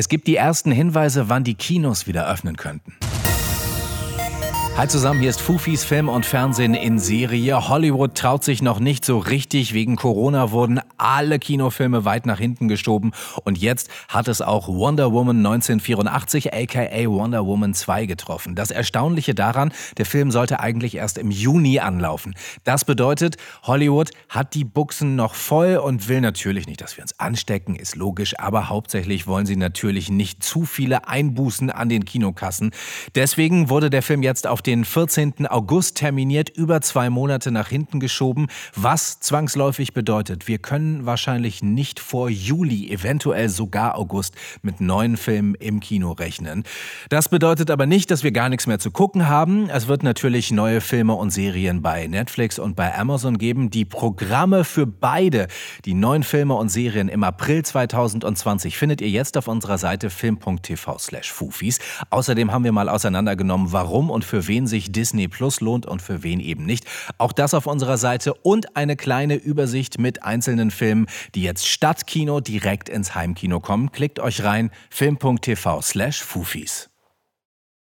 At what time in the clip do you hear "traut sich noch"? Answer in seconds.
8.14-8.80